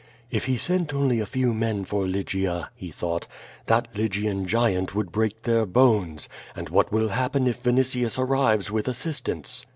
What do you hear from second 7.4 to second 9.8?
if Vinitius arrives with assistance?"